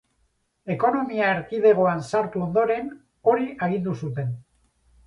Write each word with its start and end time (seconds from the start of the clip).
Ekonomia 0.75 1.27
Erkidegoan 1.33 2.03
sartu 2.09 2.45
ondoren 2.47 2.91
hori 3.33 3.49
agindu 3.69 3.99
zuten. 4.03 4.39